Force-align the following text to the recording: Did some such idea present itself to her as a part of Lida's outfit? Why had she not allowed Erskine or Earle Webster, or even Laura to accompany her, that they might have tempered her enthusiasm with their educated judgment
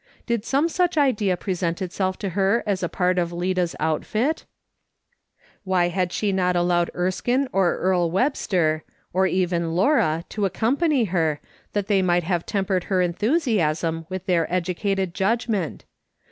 Did 0.25 0.43
some 0.43 0.67
such 0.67 0.97
idea 0.97 1.37
present 1.37 1.79
itself 1.79 2.17
to 2.17 2.29
her 2.29 2.63
as 2.65 2.81
a 2.81 2.89
part 2.89 3.19
of 3.19 3.31
Lida's 3.31 3.75
outfit? 3.79 4.45
Why 5.63 5.89
had 5.89 6.11
she 6.11 6.31
not 6.31 6.55
allowed 6.55 6.89
Erskine 6.95 7.47
or 7.53 7.77
Earle 7.77 8.09
Webster, 8.09 8.83
or 9.13 9.27
even 9.27 9.75
Laura 9.75 10.23
to 10.29 10.45
accompany 10.47 11.03
her, 11.03 11.39
that 11.73 11.85
they 11.85 12.01
might 12.01 12.23
have 12.23 12.47
tempered 12.47 12.85
her 12.85 13.03
enthusiasm 13.03 14.07
with 14.09 14.25
their 14.25 14.51
educated 14.51 15.13
judgment 15.13 15.85